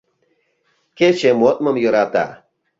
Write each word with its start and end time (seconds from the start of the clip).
Кече 0.97 1.31
модмым 1.39 1.75
йӧрата. 1.83 2.25